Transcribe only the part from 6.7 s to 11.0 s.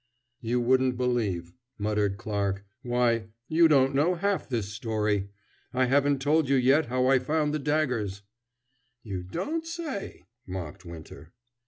how I found the daggers" "You don't say," mocked